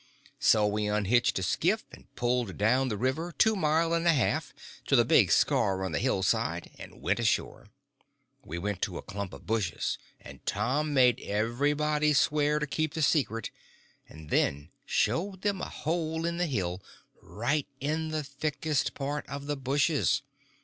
[0.39, 4.51] So we unhitched a skiff and pulled down the river two mile and a half,
[4.87, 7.67] to the big scar on the hillside, and went ashore.
[8.43, 13.03] We went to a clump of bushes, and Tom made everybody swear to keep the
[13.03, 13.51] secret,
[14.09, 16.81] and then showed them a hole in the hill,
[17.21, 20.23] right in the thickest part of the bushes.